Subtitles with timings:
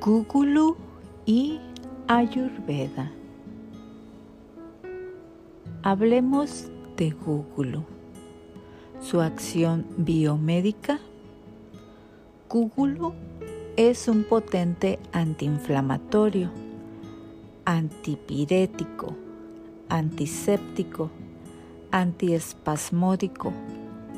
[0.00, 0.78] Gugulu
[1.26, 1.60] y
[2.08, 3.12] Ayurveda.
[5.82, 7.84] Hablemos de Gugulu.
[9.02, 11.00] Su acción biomédica.
[12.48, 13.12] Gugulu
[13.76, 16.50] es un potente antiinflamatorio,
[17.66, 19.14] antipirético,
[19.90, 21.10] antiséptico,
[21.90, 23.52] antiespasmódico,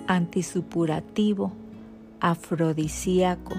[0.06, 1.50] antisupurativo,
[2.20, 3.56] afrodisíaco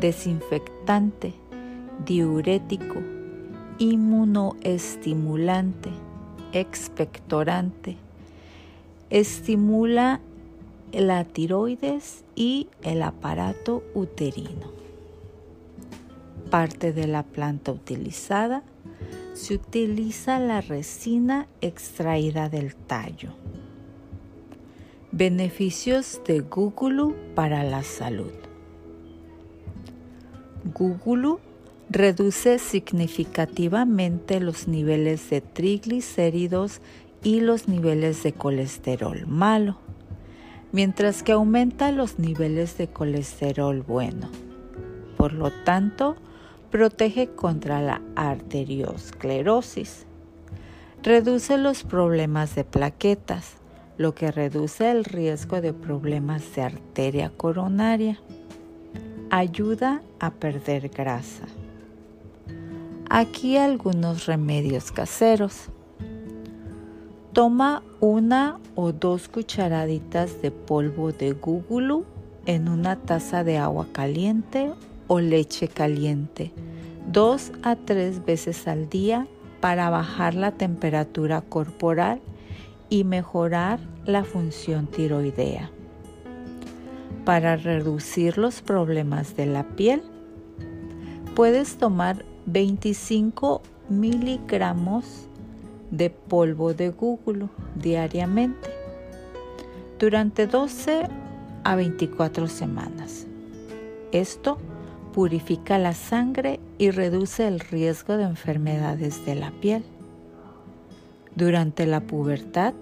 [0.00, 1.34] desinfectante,
[2.04, 3.00] diurético,
[3.78, 5.90] inmunoestimulante,
[6.52, 7.96] expectorante.
[9.10, 10.20] Estimula
[10.92, 14.72] la tiroides y el aparato uterino.
[16.50, 18.62] Parte de la planta utilizada
[19.34, 23.30] se utiliza la resina extraída del tallo.
[25.12, 28.32] Beneficios de gúgulu para la salud.
[30.74, 31.40] Gugulu
[31.90, 36.80] reduce significativamente los niveles de triglicéridos
[37.24, 39.76] y los niveles de colesterol malo,
[40.70, 44.30] mientras que aumenta los niveles de colesterol bueno.
[45.16, 46.16] Por lo tanto,
[46.70, 50.06] protege contra la arteriosclerosis.
[51.02, 53.56] Reduce los problemas de plaquetas,
[53.98, 58.20] lo que reduce el riesgo de problemas de arteria coronaria
[59.30, 61.46] ayuda a perder grasa.
[63.10, 65.68] Aquí algunos remedios caseros.
[67.32, 72.04] Toma una o dos cucharaditas de polvo de gúgulu
[72.46, 74.72] en una taza de agua caliente
[75.08, 76.52] o leche caliente
[77.10, 79.26] dos a tres veces al día
[79.60, 82.20] para bajar la temperatura corporal
[82.88, 85.70] y mejorar la función tiroidea
[87.24, 90.02] para reducir los problemas de la piel,
[91.34, 95.28] puedes tomar 25 miligramos
[95.90, 98.70] de polvo de gúgulo diariamente
[99.98, 101.08] durante 12
[101.64, 103.26] a 24 semanas.
[104.12, 104.58] Esto
[105.12, 109.84] purifica la sangre y reduce el riesgo de enfermedades de la piel.
[111.34, 112.74] Durante la pubertad,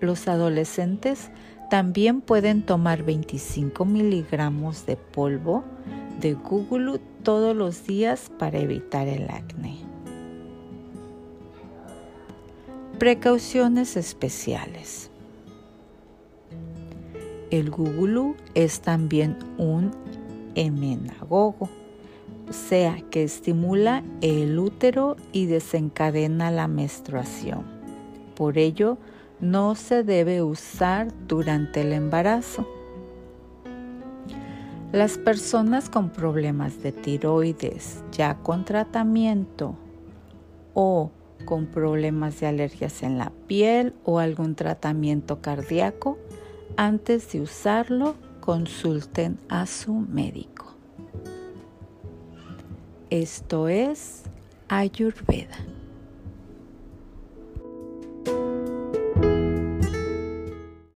[0.00, 1.30] los adolescentes
[1.70, 5.64] también pueden tomar 25 miligramos de polvo
[6.20, 9.76] de gúgulu todos los días para evitar el acné.
[12.98, 15.10] Precauciones especiales.
[17.50, 19.90] El gúgulu es también un
[20.54, 21.68] emenagogo,
[22.48, 27.64] o sea que estimula el útero y desencadena la menstruación.
[28.34, 28.98] Por ello,
[29.44, 32.66] no se debe usar durante el embarazo.
[34.90, 39.76] Las personas con problemas de tiroides ya con tratamiento
[40.72, 41.10] o
[41.44, 46.16] con problemas de alergias en la piel o algún tratamiento cardíaco,
[46.78, 50.74] antes de usarlo consulten a su médico.
[53.10, 54.22] Esto es
[54.68, 55.73] Ayurveda.